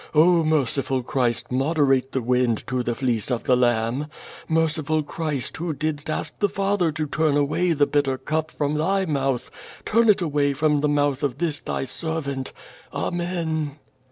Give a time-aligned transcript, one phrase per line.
[0.15, 4.07] Oh, merciful Christ, moderate the wind to the fleece of the lamb.
[4.47, 9.05] Merciful Christ, who didst ask the Father to turn away the l)itter cup from Thy
[9.05, 9.51] moutli,
[9.85, 12.51] turn it away from the mouth of this thy servant.
[12.91, 13.77] Amen!''